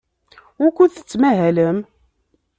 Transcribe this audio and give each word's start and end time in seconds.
Wukud 0.61 0.91
tettmahalem? 0.93 1.79